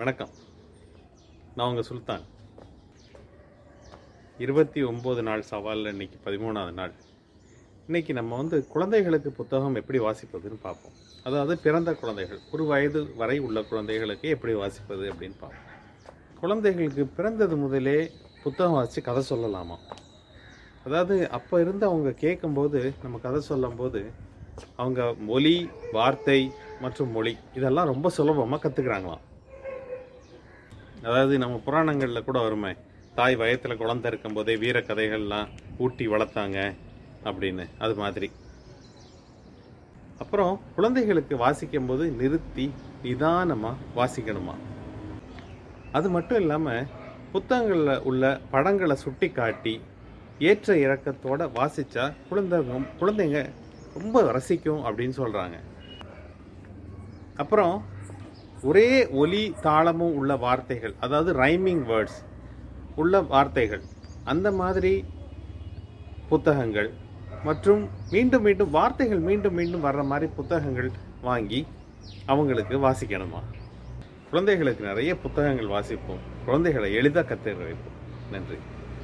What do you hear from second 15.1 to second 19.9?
அப்படின்னு பார்ப்போம். குழந்தைகளுக்கு பிறந்தது முதலே புத்தகம் வாசித்து கதை சொல்லலாமா?